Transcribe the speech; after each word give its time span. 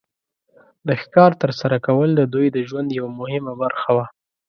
د 0.87 0.89
ښکار 1.01 1.31
تر 1.41 1.51
سره 1.59 1.77
کول 1.85 2.09
د 2.15 2.21
دوی 2.33 2.47
د 2.51 2.57
ژوند 2.67 2.89
یو 2.99 3.07
مهمه 3.19 3.53
برخه 3.61 3.89
وه. 3.95 4.05